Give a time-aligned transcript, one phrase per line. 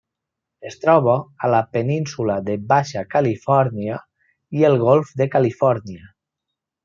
[0.67, 1.13] Es troba
[1.47, 3.99] a la Península de Baixa Califòrnia
[4.61, 6.09] i el Golf de Califòrnia.